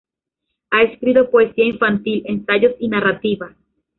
Ha 0.71 0.81
escrito 0.81 1.29
poesía 1.29 1.63
infantil, 1.63 2.23
ensayos 2.25 2.73
y 2.79 2.87
narrativa. 2.87 3.55